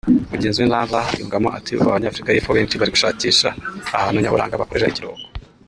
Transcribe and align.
Mugenzi 0.31 0.59
we 0.61 0.65
Nhlanhla 0.67 1.01
yungamo 1.19 1.47
ati 1.57 1.71
“Ubu 1.75 1.89
Abanyafurika 1.89 2.29
y’Epfo 2.31 2.51
benshi 2.57 2.77
bari 2.79 2.91
gushakisha 2.95 3.47
ahantu 3.95 4.17
nyaburaga 4.19 4.61
bakorera 4.61 4.91
ikiruhuko 4.91 5.25